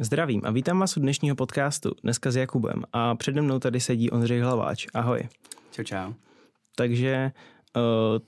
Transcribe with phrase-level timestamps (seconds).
[0.00, 4.10] Zdravím a vítám vás u dnešního podcastu, dneska s Jakubem a přede mnou tady sedí
[4.10, 4.86] Ondřej Hlaváč.
[4.94, 5.28] Ahoj.
[5.70, 6.12] Čau, čau.
[6.76, 7.32] Takže
[7.76, 7.82] uh,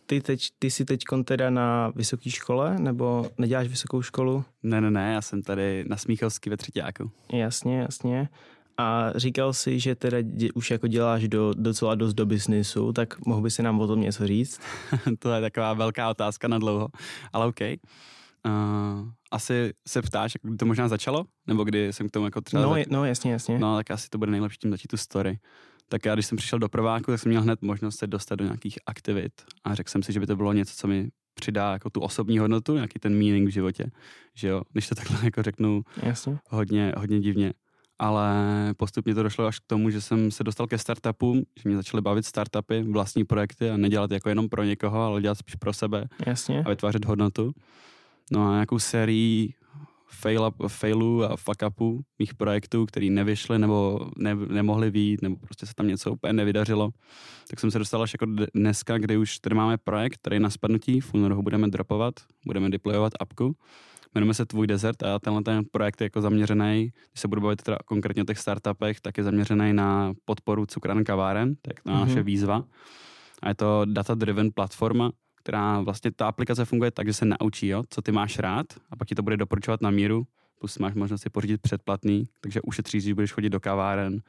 [0.07, 4.45] ty, teď, ty jsi teď teda na vysoké škole, nebo neděláš vysokou školu?
[4.63, 7.11] Ne, ne, ne, já jsem tady na Smíchovský ve třetíku.
[7.33, 8.29] Jasně, jasně.
[8.77, 13.27] A říkal si, že teda dě, už jako děláš do, docela dost do biznisu, tak
[13.27, 14.61] mohl by si nám o tom něco říct?
[15.19, 16.89] to je taková velká otázka na dlouho,
[17.33, 17.61] ale OK.
[18.47, 21.25] Uh, asi se ptáš, kdy to možná začalo?
[21.47, 22.63] Nebo kdy jsem k tomu jako třeba...
[22.63, 22.87] No, zač...
[22.91, 23.59] no jasně, jasně.
[23.59, 25.39] No, tak asi to bude nejlepší tím začít tu story.
[25.89, 28.45] Tak já, když jsem přišel do prváku, tak jsem měl hned možnost se dostat do
[28.45, 29.33] nějakých aktivit
[29.65, 32.39] a řekl jsem si, že by to bylo něco, co mi přidá jako tu osobní
[32.39, 33.91] hodnotu, nějaký ten meaning v životě,
[34.35, 36.39] že jo, když to takhle jako řeknu Jasně.
[36.51, 37.53] hodně, hodně divně.
[37.99, 38.35] Ale
[38.77, 42.01] postupně to došlo až k tomu, že jsem se dostal ke startupům, že mě začaly
[42.01, 46.05] bavit startupy, vlastní projekty a nedělat jako jenom pro někoho, ale dělat spíš pro sebe
[46.27, 46.63] Jasně.
[46.67, 47.53] a vytvářet hodnotu.
[48.33, 49.55] No a nějakou sérii
[50.09, 55.37] fail up, failů a fuck upů mých projektů, který nevyšly nebo ne, nemohly výjít, nebo
[55.37, 56.91] prostě se tam něco úplně nevydařilo.
[57.51, 61.01] Tak jsem se dostal až jako dneska, kdy už tady máme projekt, který na spadnutí,
[61.01, 62.15] v únoru budeme dropovat,
[62.47, 63.57] budeme deployovat apku.
[64.15, 67.63] Jmenujeme se Tvůj desert a tenhle ten projekt je jako zaměřený, když se budu bavit
[67.63, 71.97] teda konkrétně o těch startupech, tak je zaměřený na podporu cukran kaváren, tak to je
[71.97, 72.25] naše mm-hmm.
[72.25, 72.65] výzva.
[73.43, 75.11] A je to data-driven platforma,
[75.45, 78.97] která vlastně ta aplikace funguje tak, že se naučí, jo, co ty máš rád a
[78.97, 80.27] pak ti to bude doporučovat na míru,
[80.59, 84.21] plus máš možnost si pořídit předplatný, takže ušetříš, když budeš chodit do kaváren,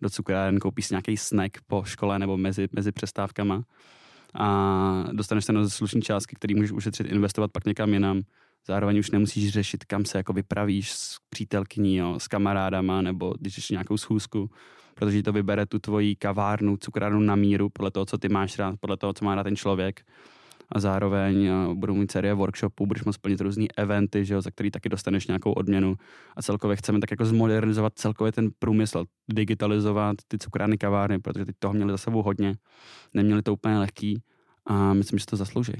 [0.00, 3.62] do cukráren, koupíš nějaký snack po škole nebo mezi, mezi přestávkama
[4.34, 8.22] a dostaneš se na slušní částky, který můžeš ušetřit, investovat pak někam jinam.
[8.66, 13.64] Zároveň už nemusíš řešit, kam se jako vypravíš s přítelkyní, jo, s kamarádama, nebo když
[13.64, 14.50] jsi nějakou schůzku,
[14.94, 18.74] protože to vybere tu tvoji kavárnu, cukrárnu na míru, podle toho, co ty máš rád,
[18.80, 20.02] podle toho, co má rád ten člověk
[20.72, 24.70] a zároveň budou mít série workshopů, budeš moct splnit různé eventy, že jo, za který
[24.70, 25.96] taky dostaneš nějakou odměnu
[26.36, 31.56] a celkově chceme tak jako zmodernizovat celkově ten průmysl, digitalizovat ty cukrárny kavárny, protože teď
[31.58, 32.54] toho měli za sebou hodně,
[33.14, 34.22] neměli to úplně lehký
[34.66, 35.72] a myslím, že to zaslouží.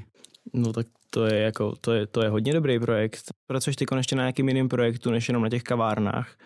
[0.54, 3.20] No tak to je jako, to je, to je hodně dobrý projekt.
[3.47, 6.36] Pracuješ ty konečně na nějakým jiným projektu, než jenom na těch kavárnách?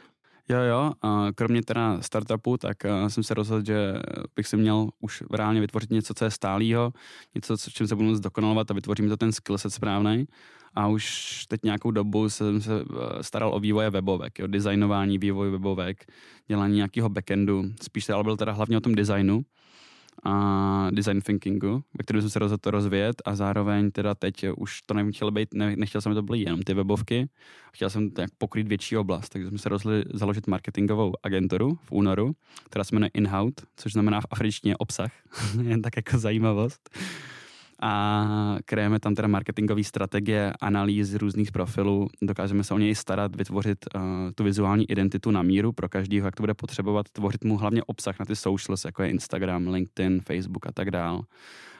[0.48, 0.92] Jo, jo,
[1.34, 2.76] kromě teda startupu, tak
[3.08, 3.94] jsem se rozhodl, že
[4.36, 6.92] bych si měl už reálně vytvořit něco, co je stálýho,
[7.34, 10.26] něco, s čím se budu zdokonalovat a vytvořím to ten skillset správný.
[10.74, 15.50] A už teď nějakou dobu jsem se eh, staral o vývoje webovek, o designování vývoj
[15.50, 16.04] webovek,
[16.48, 17.64] dělání nějakého backendu.
[17.82, 19.42] Spíš se ale byl teda hlavně o tom designu,
[20.22, 24.82] a design thinkingu, ve kterém jsem se rozhodl to rozvíjet a zároveň teda teď už
[24.82, 27.28] to nechtěl být, ne, nechtěl jsem, to být jenom ty webovky,
[27.72, 32.32] chtěl jsem tak pokrýt větší oblast, takže jsme se rozhodli založit marketingovou agenturu v únoru,
[32.64, 35.12] která se jmenuje Inhout, což znamená v afričtině obsah,
[35.62, 36.90] jen tak jako zajímavost
[37.84, 43.78] a krejeme tam teda marketingové strategie, analýzy různých profilů, dokážeme se o něj starat, vytvořit
[43.94, 44.02] uh,
[44.34, 48.18] tu vizuální identitu na míru pro každého, jak to bude potřebovat, tvořit mu hlavně obsah
[48.18, 51.22] na ty socials, jako je Instagram, LinkedIn, Facebook a tak dál.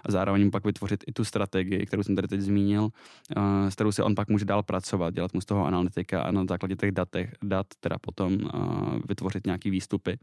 [0.05, 3.93] A zároveň pak vytvořit i tu strategii, kterou jsem tady teď zmínil, uh, s kterou
[3.93, 6.93] se on pak může dál pracovat, dělat mu z toho analytika a na základě těch
[6.93, 10.19] datech, dat teda potom uh, vytvořit nějaký výstupy.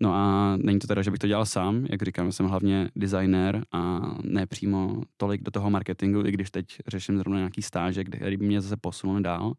[0.00, 3.64] No a není to teda, že bych to dělal sám, jak říkám, jsem hlavně designer
[3.72, 8.36] a ne přímo tolik do toho marketingu, i když teď řeším zrovna nějaký stáže, který
[8.36, 9.54] by mě zase posunul dál.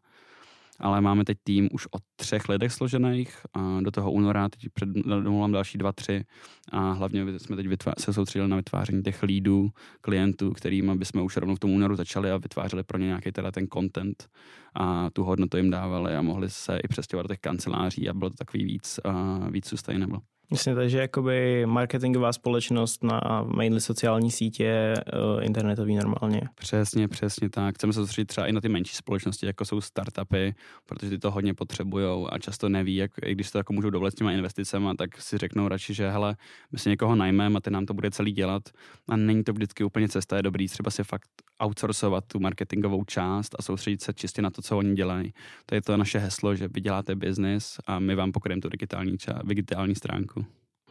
[0.80, 5.52] Ale máme teď tým už o třech lidech složených a do toho února teď předdomluvám
[5.52, 6.24] další dva, tři
[6.72, 7.66] a hlavně jsme teď
[7.98, 9.68] se soustředili na vytváření těch lídů,
[10.00, 13.50] klientů, kterým bychom už rovnou v tom únoru začali a vytvářeli pro ně nějaký teda
[13.50, 14.28] ten content
[14.74, 18.30] a tu hodnotu jim dávali a mohli se i přestěhovat do těch kanceláří a bylo
[18.30, 20.20] to takový víc, uh, víc sustainable.
[20.52, 24.94] Myslím, takže jakoby marketingová společnost na mainly sociální sítě,
[25.36, 26.40] uh, internetový normálně.
[26.54, 27.74] Přesně, přesně tak.
[27.74, 30.54] Chceme se soustředit třeba i na ty menší společnosti, jako jsou startupy,
[30.86, 34.10] protože ty to hodně potřebují a často neví, jak, i když to jako můžou dovolit
[34.10, 36.36] s těma investicemi, tak si řeknou radši, že hele,
[36.72, 38.62] my si někoho najmeme a ty nám to bude celý dělat.
[39.08, 41.30] A není to vždycky úplně cesta, je dobrý třeba si fakt
[41.64, 45.32] outsourcovat tu marketingovou část a soustředit se čistě na to, co oni dělají.
[45.66, 49.16] To je to naše heslo, že vy děláte biznis a my vám pokryjeme tu digitální,
[49.16, 50.39] ča- digitální stránku.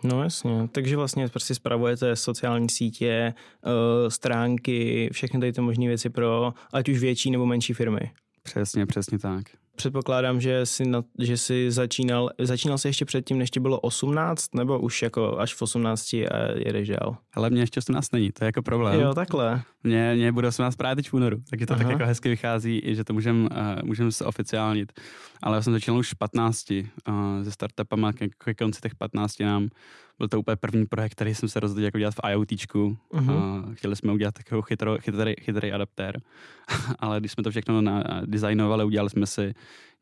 [0.03, 3.33] No jasně, takže vlastně prostě spravujete sociální sítě,
[3.65, 8.11] uh, stránky, všechny tady ty možné věci pro ať už větší nebo menší firmy.
[8.43, 9.45] Přesně, přesně tak.
[9.79, 14.55] Předpokládám, že jsi, na, že jsi začínal, začínal jsi ještě předtím, než ti bylo 18,
[14.55, 17.17] nebo už jako až v 18 a jedeš dál?
[17.33, 18.99] Ale mě ještě 18 není, to je jako problém.
[18.99, 19.61] Jo, takhle.
[19.83, 21.83] Mě, mě bude 18 právě teď v únoru, takže to Aha.
[21.83, 23.47] tak jako hezky vychází, že to můžeme uh,
[23.83, 24.91] můžem se oficiálnit.
[25.43, 26.83] Ale já jsem začal už v 15 uh,
[27.43, 29.69] se startupama, ke, ke konci těch 15 nám
[30.19, 32.97] byl to úplně první projekt, který jsem se rozhodl jako dělat v IoTčku.
[33.11, 33.65] Uh-huh.
[33.65, 36.21] Uh, chtěli jsme udělat takovou chytro, chytrý, chytrý adaptér,
[36.99, 39.53] ale když jsme to všechno na, designovali, udělali jsme si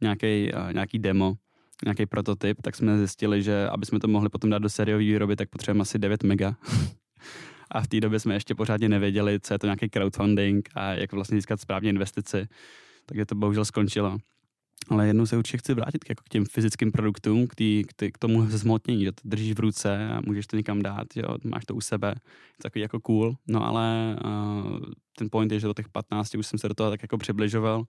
[0.02, 1.34] nějaký, nějaký demo,
[1.86, 5.36] nějaký prototyp, tak jsme zjistili, že aby jsme to mohli potom dát do sériové výroby,
[5.36, 6.56] tak potřebujeme asi 9 mega.
[7.72, 11.12] a v té době jsme ještě pořádně nevěděli, co je to nějaký crowdfunding a jak
[11.12, 12.48] vlastně získat správně investici.
[13.06, 14.18] Takže to bohužel skončilo.
[14.90, 17.94] Ale jednou se určitě chci vrátit k, jako k těm fyzickým produktům, k, tý, k,
[17.94, 21.38] tý, k tomu zmotnění, že to držíš v ruce a můžeš to někam dát, jo,
[21.44, 24.80] máš to u sebe, je takový jako cool, no ale uh,
[25.18, 27.84] ten point je, že do těch 15 už jsem se do toho tak jako přibližoval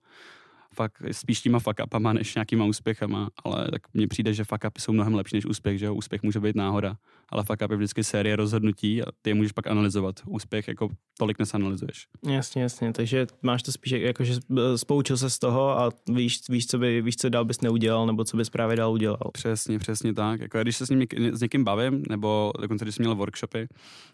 [0.75, 4.81] fakt spíš těma fuck upama než nějakýma úspěchama, ale tak mně přijde, že fuck upy
[4.81, 5.93] jsou mnohem lepší než úspěch, že jo?
[5.93, 6.97] úspěch může být náhoda,
[7.29, 10.15] ale fuck up je vždycky série rozhodnutí a ty je můžeš pak analyzovat.
[10.25, 12.07] Úspěch jako tolik nesanalizuješ.
[12.27, 14.35] Jasně, jasně, takže máš to spíš jako, že
[14.75, 18.23] spoučil se z toho a víš, víš, co, by, víš, co dál bys neudělal, nebo
[18.23, 19.31] co bys právě dál udělal.
[19.33, 20.41] Přesně, přesně tak.
[20.41, 23.67] Jako, když se s, ním, s někým bavím, nebo dokonce když jsem měl workshopy,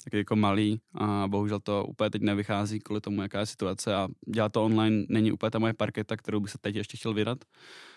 [0.04, 4.08] tak jako malý a bohužel to úplně teď nevychází kvůli tomu, jaká je situace a
[4.34, 7.38] dělat to online není úplně ta moje parketa, kterou by se teď ještě chtěl vydat,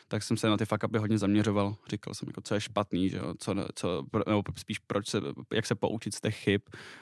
[0.09, 1.77] tak jsem se na ty fuck upy hodně zaměřoval.
[1.91, 3.35] Říkal jsem, jako, co je špatný, že jo?
[3.39, 5.21] Co, co, nebo spíš proč se,
[5.53, 6.61] jak se poučit z těch chyb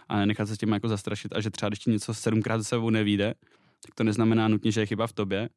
[0.08, 2.64] a nechat se s tím jako zastrašit a že třeba když ti něco sedmkrát za
[2.64, 3.34] sebou nevíde,
[3.87, 5.48] tak to neznamená nutně, že je chyba v tobě,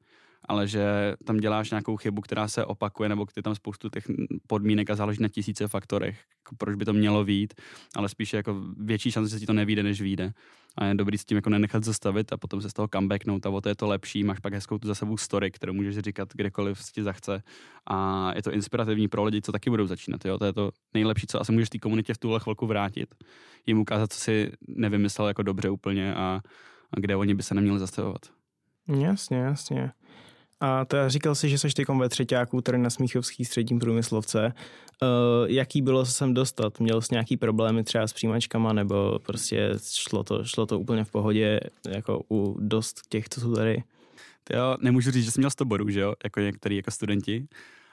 [0.47, 4.03] ale že tam děláš nějakou chybu, která se opakuje, nebo ty tam spoustu těch
[4.47, 7.53] podmínek a záleží na tisíce faktorech, jako proč by to mělo vít,
[7.95, 10.33] ale spíše jako větší šance, že ti to nevíde, než vyjde.
[10.77, 13.50] A je dobrý s tím jako nenechat zastavit a potom se z toho comebacknout a
[13.50, 14.24] o to je to lepší.
[14.24, 17.44] Máš pak hezkou tu za sebou story, kterou můžeš říkat kdekoliv si ti zachce.
[17.88, 20.25] A je to inspirativní pro lidi, co taky budou začínat.
[20.25, 20.38] Jo?
[20.38, 23.15] To je to nejlepší, co asi můžeš té komunitě v tuhle chvilku vrátit.
[23.65, 26.42] Jim ukázat, co si nevymyslel jako dobře úplně a,
[26.92, 28.21] a kde oni by se neměli zastavovat.
[28.88, 29.92] Jasně, jasně.
[30.59, 34.53] A to říkal si, že jsi teď ve třetíku, tady na Smíchovský středním průmyslovce.
[35.01, 36.79] Uh, jaký bylo se sem dostat?
[36.79, 41.11] Měl jsi nějaký problémy třeba s přijímačkama, nebo prostě šlo to, šlo to úplně v
[41.11, 41.59] pohodě,
[41.89, 43.83] jako u dost těch, co jsou tady?
[44.53, 47.47] Jo, nemůžu říct, že jsem měl 100 bodů, že jo, jako některý jako studenti,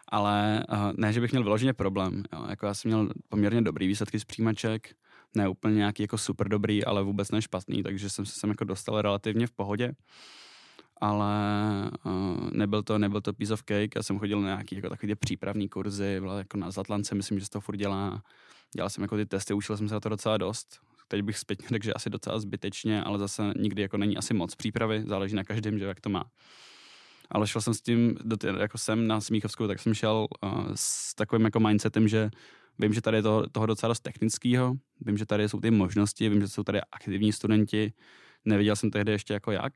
[0.08, 2.22] ale uh, ne, že bych měl vyloženě problém.
[2.32, 2.46] Jo.
[2.50, 4.94] Jako já jsem měl poměrně dobrý výsledky z přijímaček,
[5.34, 8.64] ne úplně nějaký jako super dobrý, ale vůbec ne špatný, takže jsem se sem jako
[8.64, 9.92] dostal relativně v pohodě
[11.00, 11.34] ale
[12.04, 13.96] uh, nebyl, to, nebyl to piece of cake.
[13.96, 17.44] Já jsem chodil na nějaký jako takový přípravní kurzy, byla jako na Zatlance, myslím, že
[17.44, 18.22] se to furt dělá.
[18.76, 20.80] Dělal jsem jako ty testy, učil jsem se na to docela dost.
[21.08, 24.54] Teď bych zpětně řekl, že asi docela zbytečně, ale zase nikdy jako není asi moc
[24.54, 26.24] přípravy, záleží na každém, že jak to má.
[27.30, 30.66] Ale šel jsem s tím, do tě, jako jsem na Smíchovskou, tak jsem šel uh,
[30.74, 32.30] s takovým jako mindsetem, že
[32.78, 36.28] vím, že tady je toho, toho docela dost technického, vím, že tady jsou ty možnosti,
[36.28, 37.92] vím, že jsou tady aktivní studenti,
[38.44, 39.72] nevěděl jsem tehdy ještě jako jak,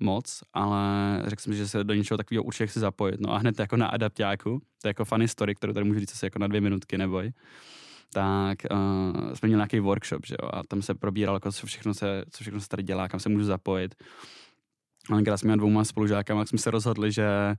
[0.00, 0.82] moc, ale
[1.26, 3.20] řekl jsem, že se do něčeho takového určitě chci zapojit.
[3.20, 6.12] No a hned jako na adaptáku, to je jako funny story, kterou tady můžu říct
[6.12, 7.32] asi jako na dvě minutky, neboj,
[8.12, 11.94] tak uh, jsme měli nějaký workshop, že jo, a tam se probíralo, jako, co, všechno
[11.94, 13.94] se, co všechno se tady dělá, kam se můžu zapojit.
[15.10, 17.54] A tenkrát jsme dvouma spolužákama, tak jsme se rozhodli, že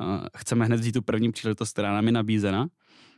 [0.00, 0.06] uh,
[0.36, 2.66] chceme hned vzít tu první příležitost, která nám je nabízena.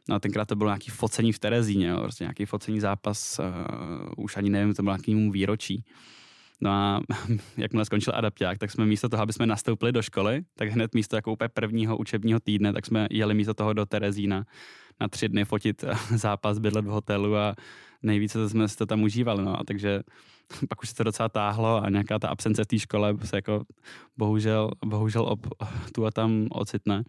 [0.09, 4.25] No a tenkrát to bylo nějaký focení v Terezíně, jo, prostě nějaký focení zápas, uh,
[4.25, 5.85] už ani nevím, to bylo nějaký výročí.
[6.63, 7.01] No a
[7.57, 11.17] jakmile skončil adapták, tak jsme místo toho, aby jsme nastoupili do školy, tak hned místo
[11.17, 14.45] jako úplně prvního učebního týdne, tak jsme jeli místo toho do Terezína
[15.01, 17.55] na tři dny fotit zápas, bydlet v hotelu a
[18.03, 19.45] nejvíce jsme si to tam užívali.
[19.45, 19.61] No.
[19.61, 20.01] A takže
[20.69, 23.65] pak už se to docela táhlo a nějaká ta absence v té škole se jako
[24.17, 25.47] bohužel, bohužel ob,
[25.93, 27.03] tu a tam ocitne.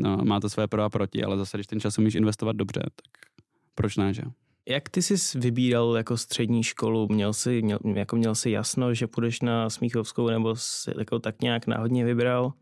[0.00, 2.80] No, má to své pro a proti, ale zase, když ten čas umíš investovat dobře,
[2.82, 3.26] tak
[3.74, 4.22] proč ne, že?
[4.68, 7.08] Jak ty jsi vybíral jako střední školu?
[7.10, 11.42] Měl jsi, měl, jako měl jsi jasno, že půjdeš na Smíchovskou nebo jsi jako tak
[11.42, 12.52] nějak náhodně vybral?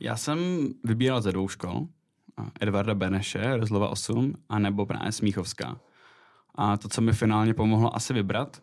[0.00, 1.86] Já jsem vybíral ze dvou škol.
[2.60, 5.80] Edvarda Beneše, Rozlova 8, a nebo právě Smíchovská.
[6.54, 8.62] A to, co mi finálně pomohlo asi vybrat,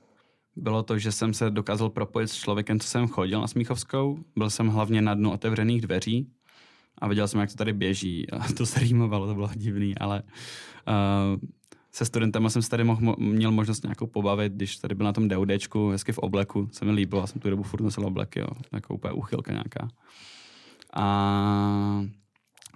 [0.55, 4.19] bylo to, že jsem se dokázal propojit s člověkem, co jsem chodil na Smíchovskou.
[4.35, 6.31] Byl jsem hlavně na dnu otevřených dveří
[6.97, 8.29] a viděl jsem, jak to tady běží.
[8.29, 10.23] A to se rýmovalo, to bylo divný, ale
[10.87, 11.39] uh,
[11.97, 15.27] se studentama jsem se tady mohl, měl možnost nějakou pobavit, když tady byl na tom
[15.27, 18.47] DUDčku, hezky v obleku, se mi líbilo, já jsem tu dobu furt nosil obleky, jo,
[18.73, 19.87] jako úplně uchylka nějaká.
[20.93, 22.05] A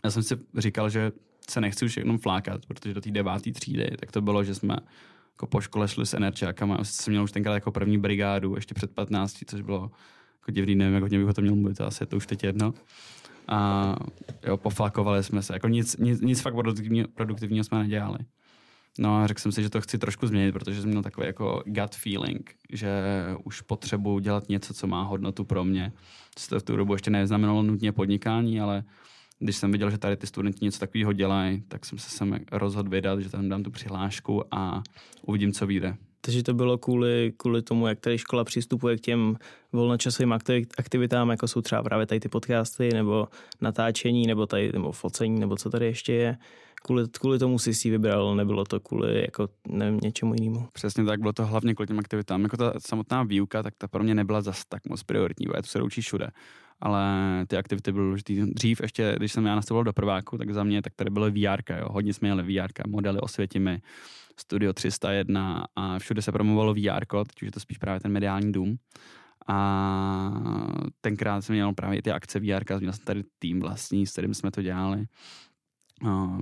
[0.04, 1.12] já jsem si říkal, že
[1.50, 4.76] se nechci už jenom flákat, protože do té deváté třídy, tak to bylo, že jsme
[5.32, 8.74] jako po škole šli s enerčákama, já jsem měl už tenkrát jako první brigádu, ještě
[8.74, 9.92] před 15, což bylo
[10.42, 12.44] jako divný, nevím, jak hodně bych o tom měl mluvit, asi je to už teď
[12.44, 12.74] jedno.
[13.48, 13.96] A
[14.48, 18.20] jo, poflakovali jsme se, jako nic, nic, nic fakt produktivního, produktivního jsme nedělali.
[19.00, 21.64] No a řekl jsem si, že to chci trošku změnit, protože jsem měl takový jako
[21.66, 22.90] gut feeling, že
[23.44, 25.92] už potřebuji dělat něco, co má hodnotu pro mě.
[26.36, 28.84] Co to v tu dobu ještě neznamenalo nutně podnikání, ale
[29.40, 32.90] když jsem viděl, že tady ty studenti něco takového dělají, tak jsem se sem rozhodl
[32.90, 34.84] vydat, že tam dám tu přihlášku a
[35.22, 35.98] uvidím, co vyjde.
[36.22, 39.38] Takže to bylo kvůli, kvůli tomu, jak tady škola přistupuje k těm
[39.74, 40.34] volnočasovým
[40.78, 43.28] aktivitám, jako jsou třeba právě tady ty podcasty, nebo
[43.62, 46.38] natáčení, nebo tady, nebo focení, nebo co tady ještě je.
[46.84, 50.68] Kvůli, kvůli tomu si si vybral, nebylo to kvůli jako nevím, něčemu jinému.
[50.74, 52.44] Přesně tak, bylo to hlavně kvůli těm aktivitám.
[52.44, 55.68] Jako ta samotná výuka, tak ta pro mě nebyla zas tak moc prioritní, je to
[55.68, 56.28] se učí všude.
[56.80, 57.06] Ale
[57.48, 58.34] ty aktivity byly důležité.
[58.46, 61.62] Dřív ještě, když jsem já nastupoval do prváku, tak za mě tak tady bylo VR,
[61.80, 61.88] jo.
[61.90, 63.82] hodně jsme jeli VR, modely osvětimi,
[64.40, 68.52] Studio 301 a všude se promovalo VR, teď už je to spíš právě ten mediální
[68.52, 68.78] dům.
[69.48, 70.32] A
[71.02, 74.52] tenkrát jsem měl právě ty akce VR, měl jsem tady tým vlastní, s kterým jsme
[74.52, 75.06] to dělali.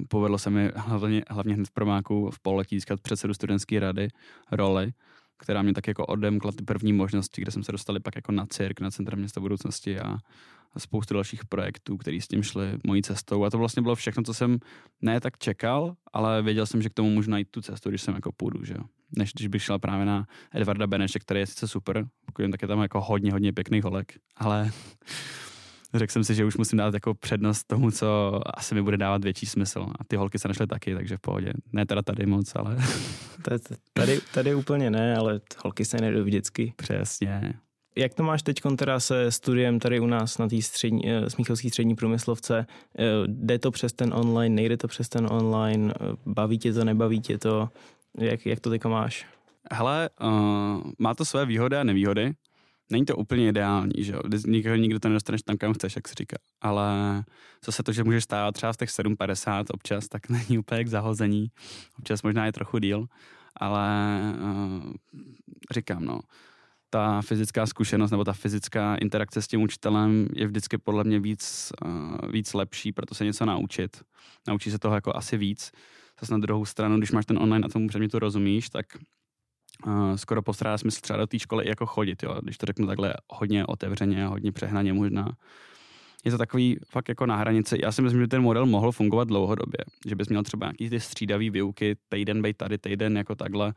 [0.07, 4.07] Povedlo se mi hlavně, hlavně hned v promáku v pololetí získat předsedu studentské rady
[4.51, 4.91] roli,
[5.39, 8.45] která mě tak jako odemkla ty první možnosti, kde jsem se dostali pak jako na
[8.45, 10.17] cirk, na Centrum města budoucnosti a,
[10.73, 13.43] a spoustu dalších projektů, které s tím šly mojí cestou.
[13.43, 14.59] A to vlastně bylo všechno, co jsem
[15.01, 18.15] ne tak čekal, ale věděl jsem, že k tomu můžu najít tu cestu, když jsem
[18.15, 18.83] jako půjdu, že jo.
[19.17, 22.61] Než když bych šel právě na Edvarda Beneše, který je sice super, pokud jen tak
[22.61, 24.71] je tam jako hodně, hodně pěkných holek, ale
[25.93, 29.23] řekl jsem si, že už musím dát jako přednost tomu, co asi mi bude dávat
[29.23, 29.85] větší smysl.
[29.99, 31.53] A ty holky se našly taky, takže v pohodě.
[31.73, 32.77] Ne teda tady moc, ale...
[33.93, 36.73] tady, tady úplně ne, ale holky se nejdou vždycky.
[36.75, 37.53] Přesně.
[37.95, 41.69] Jak to máš teď teda se studiem tady u nás na té střední, eh, Smíchovské
[41.69, 42.65] střední průmyslovce?
[42.99, 45.93] Eh, jde to přes ten online, nejde to přes ten online?
[45.93, 47.69] Eh, baví tě to, nebaví tě to?
[48.17, 49.25] Jak, jak to teďka máš?
[49.71, 50.29] Hele, uh,
[50.99, 52.33] má to své výhody a nevýhody
[52.91, 56.13] není to úplně ideální, že jo, nikdo, nikdo to nedostaneš tam, kam chceš, jak se
[56.17, 57.23] říká, ale
[57.65, 61.47] zase to, že můžeš stát třeba v těch 7.50 občas, tak není úplně k zahození,
[61.99, 63.05] občas možná je trochu díl,
[63.55, 64.93] ale uh,
[65.71, 66.19] říkám, no,
[66.89, 71.71] ta fyzická zkušenost nebo ta fyzická interakce s tím učitelem je vždycky podle mě víc,
[71.85, 74.01] uh, víc lepší, proto se něco naučit.
[74.47, 75.71] Naučí se toho jako asi víc.
[76.21, 78.85] Zase na druhou stranu, když máš ten online a tomu předmětu rozumíš, tak
[79.85, 83.13] uh, skoro postrádá smysl třeba do té školy jako chodit, jo, když to řeknu takhle
[83.29, 85.35] hodně otevřeně a hodně přehnaně možná.
[86.25, 87.77] Je to takový fakt jako na hranici.
[87.83, 89.79] Já si myslím, že ten model mohl fungovat dlouhodobě.
[90.07, 93.73] Že bys měl třeba nějaký ty střídavý výuky, týden bej tady, týden jako takhle,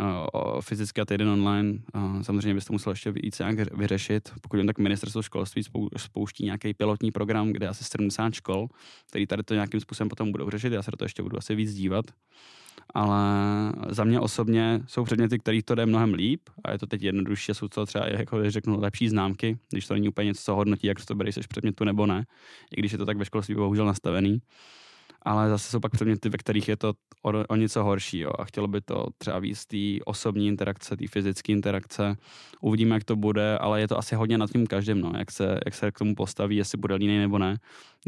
[0.00, 1.78] uh, fyzicky a týden online.
[1.94, 4.32] Uh, samozřejmě byste musel ještě víc nějak vyřešit.
[4.40, 5.62] Pokud jen tak ministerstvo školství
[5.96, 8.68] spouští nějaký pilotní program, kde asi 70 škol,
[9.08, 10.72] který tady to nějakým způsobem potom budou řešit.
[10.72, 12.06] Já se do toho ještě budu asi víc dívat
[12.94, 13.22] ale
[13.88, 17.54] za mě osobně jsou předměty, kterých to jde mnohem líp a je to teď jednodušší,
[17.54, 21.04] jsou to třeba, jako řeknu, lepší známky, když to není úplně něco, co hodnotí, jak
[21.04, 22.26] to bereš z předmětu nebo ne,
[22.76, 24.38] i když je to tak ve školství bohužel nastavený.
[25.22, 28.44] Ale zase jsou pak předměty, ve kterých je to o, o něco horší jo, a
[28.44, 32.16] chtělo by to třeba víc té osobní interakce, té fyzické interakce.
[32.60, 35.58] Uvidíme, jak to bude, ale je to asi hodně nad tím každým, no, jak, se,
[35.64, 37.56] jak se k tomu postaví, jestli bude línej nebo ne.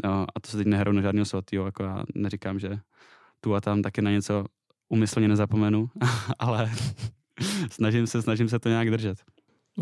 [0.03, 2.79] No, a to se teď nehrou na žádného svatého, jako já neříkám, že
[3.41, 4.45] tu a tam taky na něco
[4.89, 5.89] umyslně nezapomenu,
[6.39, 6.71] ale
[7.71, 9.17] snažím se, snažím se to nějak držet.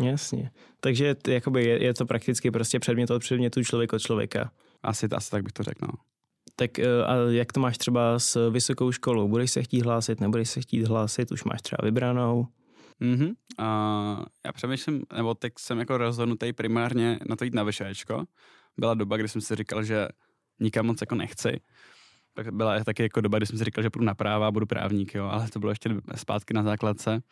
[0.02, 0.50] Jasně.
[0.80, 4.52] Takže jakoby je, je to prakticky prostě předmět od předmětu, člověk od člověka.
[4.82, 5.92] Asi, asi tak bych to řekl, no.
[6.56, 9.28] Tak eh, a jak to máš třeba s vysokou školou?
[9.28, 12.46] Budeš se chtít hlásit, nebudeš se chtít hlásit, už máš třeba vybranou?
[13.00, 13.32] Mhm.
[13.58, 18.24] A já přemýšlím, nebo teď jsem jako rozhodnutý primárně na to jít na vyšéčko.
[18.76, 20.08] Byla doba, kdy jsem si říkal, že
[20.60, 21.60] nikam moc jako nechci
[22.44, 24.66] tak byla taky jako doba, kdy jsem si říkal, že půjdu na práva a budu
[24.66, 27.22] právník, jo, ale to bylo ještě zpátky na základce.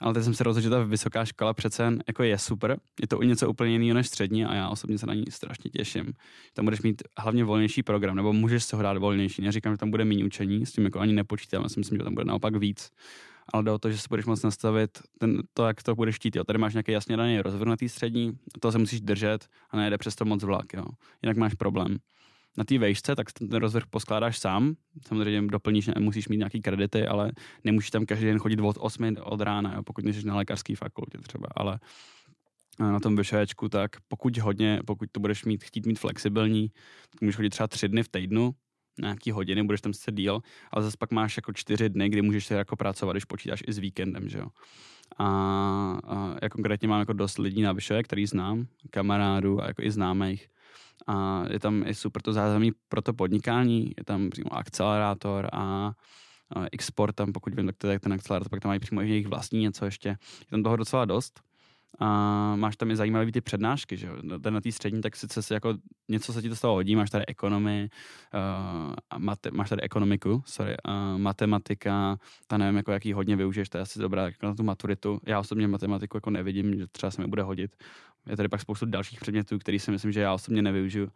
[0.00, 2.76] Ale teď jsem se rozhodl, že ta vysoká škola přece jako je super.
[3.00, 6.12] Je to něco úplně jiného než střední a já osobně se na ní strašně těším.
[6.54, 9.42] Tam budeš mít hlavně volnější program, nebo můžeš se ho dát volnější.
[9.42, 12.04] Neříkám, že tam bude méně učení, s tím jako ani nepočítám, já si myslím, že
[12.04, 12.90] tam bude naopak víc.
[13.52, 16.36] Ale jde o to, že se budeš moct nastavit ten, to, jak to budeš chtít.
[16.36, 16.44] Jo.
[16.44, 20.24] Tady máš nějaký jasně daný rozvrhnutý střední, to se musíš držet a nejde přes to
[20.24, 20.72] moc vlak.
[20.74, 20.84] Jo.
[21.22, 21.98] Jinak máš problém
[22.56, 24.74] na té vejšce, tak ten rozvrh poskládáš sám.
[25.06, 27.32] Samozřejmě doplníš, musíš mít nějaký kredity, ale
[27.64, 31.18] nemůžeš tam každý den chodit od 8 od rána, jo, pokud nejsi na lékařské fakultě
[31.18, 31.48] třeba.
[31.56, 31.78] Ale
[32.78, 36.68] na tom vyšéčku, tak pokud hodně, pokud to budeš mít, chtít mít flexibilní,
[37.10, 38.54] tak můžeš chodit třeba tři dny v týdnu,
[39.00, 40.40] nějaký hodiny, budeš tam sice díl,
[40.72, 43.72] ale zase pak máš jako čtyři dny, kdy můžeš se jako pracovat, když počítáš i
[43.72, 44.46] s víkendem, že jo.
[45.18, 45.26] A,
[46.04, 49.90] a já konkrétně mám jako dost lidí na Vyšové, který znám, kamarádů a jako i
[49.90, 50.48] známých,
[51.06, 55.92] a je tam i super to zázemí pro to podnikání, je tam přímo akcelerátor a,
[56.72, 59.60] Export tam, pokud vím, tak to je ten akcelerátor, pak tam mají přímo jejich vlastní
[59.60, 60.08] něco ještě.
[60.08, 61.40] Je tam toho docela dost.
[61.98, 64.16] A máš tam i zajímavé ty přednášky, že jo.
[64.50, 65.74] Na té střední, tak sice si jako
[66.08, 67.88] něco se ti to toho hodí, máš tady ekonomii,
[68.34, 73.68] uh, a mate, máš tady ekonomiku, sorry, uh, matematika, ta nevím, jako jaký hodně využiješ,
[73.68, 75.20] to je asi dobrá jako na tu maturitu.
[75.26, 77.76] Já osobně matematiku jako nevidím, že třeba se mi bude hodit.
[78.26, 81.08] Je tady pak spoustu dalších předmětů, který si myslím, že já osobně nevyužiju.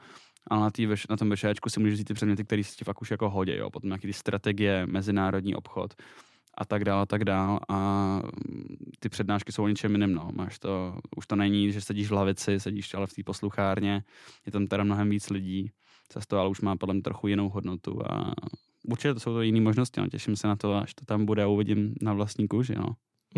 [0.47, 3.03] Ale na, tý, na tom vešéčku si můžeš vzít ty předměty, které si ti fakt
[3.03, 3.71] už jako hodí, jo.
[3.71, 5.95] Potom nějaký ty strategie, mezinárodní obchod.
[6.61, 8.23] A tak dál a tak dál a
[8.99, 10.29] ty přednášky jsou o něčem jiném, no.
[10.33, 14.03] Máš to, už to není, že sedíš v lavici, sedíš ale v té posluchárně,
[14.47, 15.71] je tam teda mnohem víc lidí,
[16.29, 18.33] to ale už má podle mě trochu jinou hodnotu a
[18.89, 20.09] určitě to jsou to jiné možnosti, no.
[20.09, 22.95] těším se na to, až to tam bude a uvidím na vlastní kůži, no.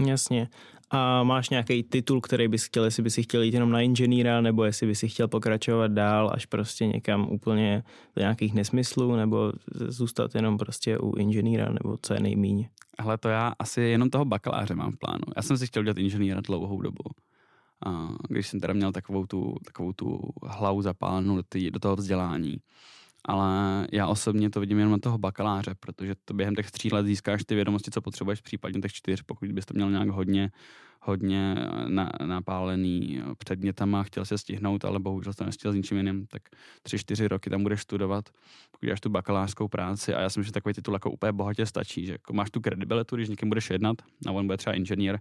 [0.07, 0.49] Jasně.
[0.91, 4.64] A máš nějaký titul, který bys chtěl, jestli bys chtěl jít jenom na inženýra, nebo
[4.64, 7.83] jestli bys chtěl pokračovat dál až prostě někam úplně
[8.17, 12.69] do nějakých nesmyslů, nebo zůstat jenom prostě u inženýra, nebo co je nejmíň?
[12.99, 15.25] Ale to já asi jenom toho bakaláře mám v plánu.
[15.37, 17.04] Já jsem si chtěl dělat inženýra dlouhou dobu.
[17.87, 21.96] A když jsem teda měl takovou tu, takovou tu hlavu zapálenou do, tý, do toho
[21.96, 22.61] vzdělání
[23.25, 27.07] ale já osobně to vidím jenom na toho bakaláře, protože to během těch tří let
[27.07, 30.50] získáš ty vědomosti, co potřebuješ, případně těch čtyř, pokud bys to měl nějak hodně,
[31.00, 31.55] hodně
[31.88, 36.43] na, napálený předmětama, chtěl se stihnout, ale bohužel to nestihl s ničím jiným, tak
[36.83, 38.29] tři, čtyři roky tam budeš studovat,
[38.71, 40.14] pokud děláš tu bakalářskou práci.
[40.14, 42.61] A já si myslím, že takový titul jako úplně bohatě stačí, že jako máš tu
[42.61, 45.19] kredibilitu, když někým budeš jednat a on bude třeba inženýr,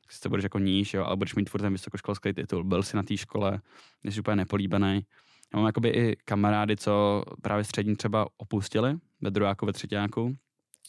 [0.00, 2.82] tak si to budeš jako níž, jo, ale budeš mít furt ten vysokoškolský titul, byl
[2.82, 3.60] si na té škole,
[4.04, 5.06] jsi úplně nepolíbený,
[5.54, 10.36] já mám jakoby i kamarády, co právě střední třeba opustili ve druháku, ve třetíku.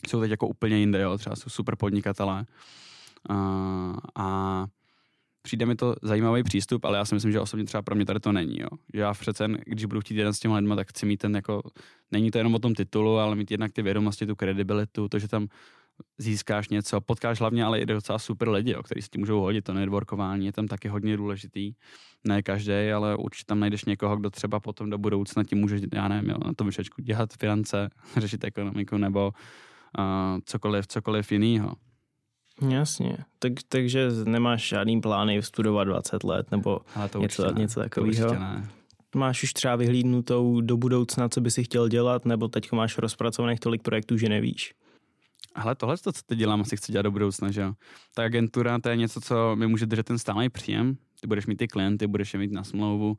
[0.08, 2.46] Jsou teď jako úplně jinde, jo, třeba jsou super podnikatelé.
[3.30, 3.36] A,
[4.16, 4.66] a
[5.42, 8.20] přijde mi to zajímavý přístup, ale já si myslím, že osobně třeba pro mě tady
[8.20, 8.60] to není.
[8.60, 8.68] Jo.
[8.94, 11.62] Já přece, když budu chtít jeden s těmi lidmi, tak chci mít ten jako,
[12.12, 15.28] není to jenom o tom titulu, ale mít jednak ty vědomosti, tu kredibilitu, to, že
[15.28, 15.48] tam
[16.18, 19.62] získáš něco, potkáš hlavně ale i docela super lidi, o který si ti můžou hodit,
[19.62, 21.74] to networkování je tam taky hodně důležitý.
[22.24, 26.08] Ne každý, ale určitě tam najdeš někoho, kdo třeba potom do budoucna ti může, já
[26.08, 29.34] nevím, jo, na tom vyšečku dělat finance, řešit ekonomiku nebo
[30.00, 31.74] uh, cokoliv, cokoliv jiného.
[32.70, 36.80] Jasně, tak, takže nemáš žádný plány studovat 20 let nebo
[37.20, 38.36] něco, něco takového?
[39.16, 43.60] Máš už třeba vyhlídnutou do budoucna, co by si chtěl dělat, nebo teď máš rozpracovaných
[43.60, 44.74] tolik projektů, že nevíš?
[45.56, 47.74] Ale tohle, co teď dělám, asi chci dělat do budoucna, že jo.
[48.16, 50.98] Ta agentura, to je něco, co mi může držet ten stálý příjem.
[51.22, 53.18] Ty budeš mít ty klienty, budeš je mít na smlouvu.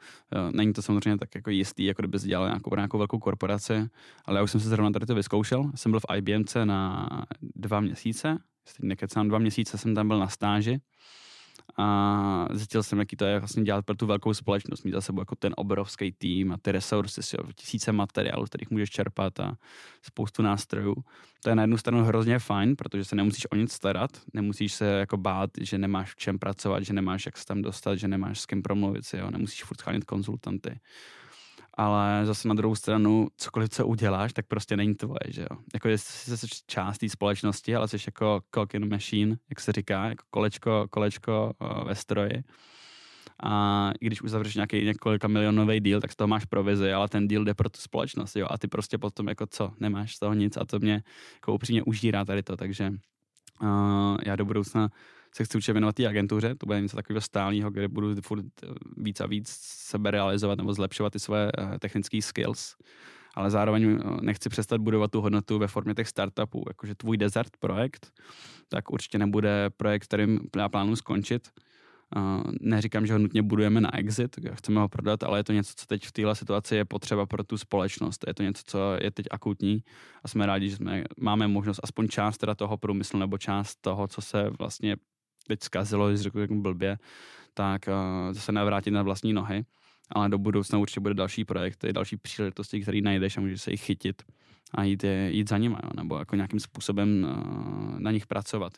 [0.51, 3.89] Není to samozřejmě tak jako jistý, jako kdybys dělal nějakou, nějakou velkou korporaci,
[4.25, 5.71] ale já už jsem se zrovna tady to vyzkoušel.
[5.75, 7.09] Jsem byl v IBMC na
[7.41, 10.81] dva měsíce, jestli nekecám, dva měsíce jsem tam byl na stáži
[11.77, 15.21] a zjistil jsem, jaký to je vlastně dělat pro tu velkou společnost, mít za sebou
[15.21, 19.57] jako ten obrovský tým a ty resursy, tisíce materiálů, kterých můžeš čerpat a
[20.03, 20.95] spoustu nástrojů.
[21.43, 24.85] To je na jednu stranu hrozně fajn, protože se nemusíš o nic starat, nemusíš se
[24.85, 28.41] jako bát, že nemáš v čem pracovat, že nemáš jak se tam dostat, že nemáš
[28.41, 30.81] s kým promluvit jo, nemusíš furt konzultanty
[31.77, 35.59] ale zase na druhou stranu, cokoliv, co uděláš, tak prostě není tvoje, že jo.
[35.75, 40.25] Jako jsi část té společnosti, ale jsi jako cock in machine, jak se říká, jako
[40.31, 42.45] kolečko, kolečko uh, ve stroji.
[43.43, 47.29] A i když uzavřeš nějaký několika milionový deal, tak z toho máš provizi, ale ten
[47.29, 48.47] deal jde pro tu společnost, jo.
[48.51, 51.03] A ty prostě potom jako co, nemáš z toho nic a to mě
[51.35, 52.93] jako upřímně užírá tady to, takže
[53.63, 54.91] uh, já do budoucna
[55.37, 58.67] se chci určitě věnovat té agentuře, to bude něco takového stálého, kde budu furt eh,
[58.97, 62.77] víc a víc sebe realizovat nebo zlepšovat ty své eh, technické skills
[63.35, 66.65] ale zároveň eh, nechci přestat budovat tu hodnotu ve formě těch startupů.
[66.69, 68.13] Jakože tvůj desert projekt,
[68.69, 71.49] tak určitě nebude projekt, kterým já plánuji skončit.
[72.61, 75.87] neříkám, že ho nutně budujeme na exit, chceme ho prodat, ale je to něco, co
[75.87, 78.25] teď v téhle situaci je potřeba pro tu společnost.
[78.27, 79.83] Je to něco, co je teď akutní
[80.25, 84.09] a jsme rádi, že jsme, máme možnost aspoň část teda toho průmyslu nebo část toho,
[84.09, 84.97] co se vlastně
[85.47, 86.99] teď zkazilo, když řekl blbě,
[87.55, 89.65] tak uh, zase navrátit na vlastní nohy.
[90.11, 93.83] Ale do budoucna určitě bude další projekty, další příležitosti, které najdeš a můžeš se jich
[93.83, 94.23] chytit
[94.75, 98.73] a jít, jít za nimi, nebo jako nějakým způsobem uh, na nich pracovat.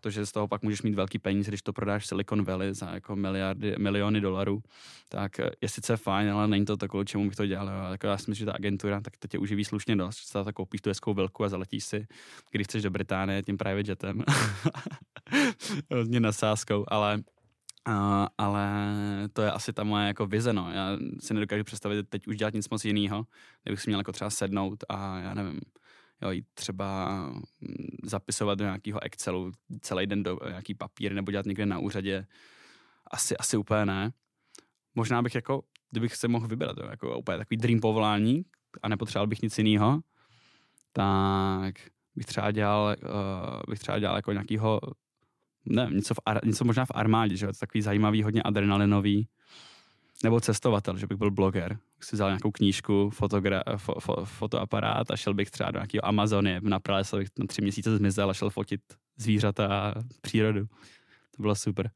[0.00, 2.90] To, že z toho pak můžeš mít velký peníze, když to prodáš Silicon Valley za
[2.90, 4.62] jako miliardy, miliony dolarů,
[5.08, 7.68] tak eh, je sice fajn, ale není to to, kvůli čemu bych to dělal.
[7.68, 7.92] Jo.
[7.92, 10.54] Jako já si myslím, že ta agentura, tak to tě uživí slušně dost, že tak
[10.54, 12.06] koupíš tu hezkou velkou a zaletíš si,
[12.50, 14.22] když chceš do Británie tím private jetem.
[15.92, 17.22] Hodně nasázkou, ale
[17.88, 18.68] Uh, ale
[19.32, 20.70] to je asi ta moje jako vize, no.
[20.72, 23.26] Já si nedokážu představit teď už dělat nic moc jiného,
[23.62, 25.60] kdybych si měl jako třeba sednout a já nevím,
[26.22, 27.40] jo, jít třeba mm,
[28.02, 32.26] zapisovat do nějakého Excelu celý den do nějaký papír nebo dělat někde na úřadě.
[33.10, 34.12] Asi, asi úplně ne.
[34.94, 38.44] Možná bych jako, kdybych se mohl vybrat, jo, jako úplně takový dream povolání
[38.82, 40.00] a nepotřeboval bych nic jiného,
[40.92, 41.74] tak
[42.16, 44.80] bych třeba dělal, uh, bych třeba dělal jako nějakýho,
[45.66, 49.28] ne, něco, v, něco možná v armádě, že jo, takový zajímavý, hodně adrenalinový,
[50.24, 51.68] nebo cestovatel, že bych byl bloger.
[51.68, 56.06] Bych si vzal nějakou knížku, fotogra- fo- fo- fotoaparát a šel bych třeba do nějakého
[56.06, 58.80] Amazonie, na pralesa bych na tři měsíce zmizel a šel fotit
[59.16, 60.66] zvířata a přírodu.
[61.36, 61.90] To bylo super.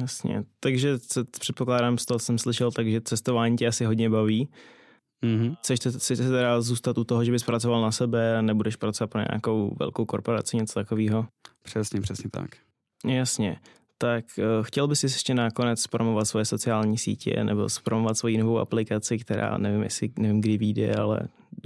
[0.00, 0.98] Jasně, takže
[1.40, 4.48] předpokládám, z toho jsem slyšel, takže cestování tě asi hodně baví.
[5.22, 5.56] Mm-hmm.
[5.58, 9.20] Chceš, chceš teda zůstat u toho, že bys pracoval na sebe a nebudeš pracovat pro
[9.20, 11.26] nějakou velkou korporaci, něco takového?
[11.62, 12.50] Přesně, přesně tak.
[13.06, 13.60] Jasně.
[14.00, 19.18] Tak uh, chtěl bys ještě nakonec promovat svoje sociální sítě nebo zpromovat svoji novou aplikaci,
[19.18, 21.20] která nevím, jestli nevím, kdy vyjde, ale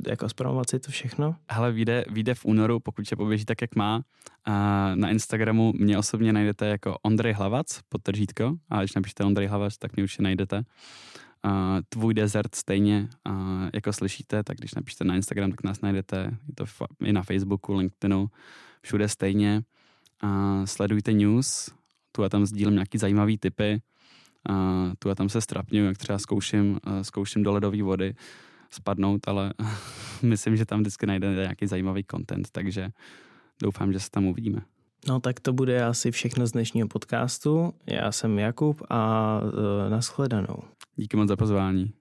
[0.07, 1.37] jako zpromovat si to všechno?
[1.51, 4.03] Hele, vyjde, vyjde v únoru, pokud se poběží tak, jak má.
[4.45, 9.79] A na Instagramu mě osobně najdete jako Ondrej Hlavac, podtržítko, a když napíšete Ondrej Hlavac,
[9.79, 10.63] tak mě určitě najdete.
[11.45, 11.53] Uh,
[11.89, 13.35] tvůj desert stejně, uh,
[13.75, 16.65] jako slyšíte, tak když napíšete na Instagram, tak nás najdete, je to
[17.05, 18.27] i na Facebooku, LinkedInu,
[18.83, 19.63] všude stejně.
[20.25, 21.71] Uh, sledujte news,
[22.13, 23.83] tu a tam sdílím nějaký zajímavý typy,
[24.51, 24.57] uh,
[24.99, 28.15] tu a tam se strapňuju, jak třeba zkouším, zkouším do ledové vody
[28.71, 29.55] spadnout, ale
[30.23, 32.89] myslím, že tam vždycky najdete nějaký zajímavý content, takže
[33.63, 34.63] doufám, že se tam uvidíme.
[35.09, 37.75] No tak to bude asi všechno z dnešního podcastu.
[37.87, 40.63] Já jsem Jakub a uh, nashledanou.
[40.97, 41.93] Díky moc za pozvání.